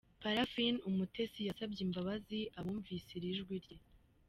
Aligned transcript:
Parfine 0.23 0.77
Umutesi 0.89 1.39
yasabye 1.47 1.81
imbabazi 1.87 2.39
abumvise 2.59 3.09
iri 3.17 3.31
jwi 3.37 3.57
rye. 3.63 3.77